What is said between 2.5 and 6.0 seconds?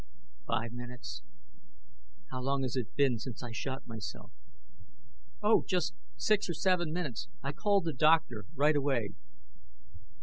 has it been since I shot myself?" "Oh, just